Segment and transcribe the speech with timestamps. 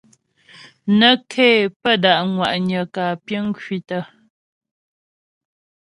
[0.97, 1.45] Nə́ ké
[1.81, 3.99] pə́ da' ŋwa'nyə kǎ piŋ kwǐtə.